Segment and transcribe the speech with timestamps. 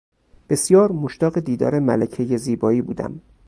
[0.49, 3.21] بسیار مشتاق دیدار ملکهی زیبایی بودم.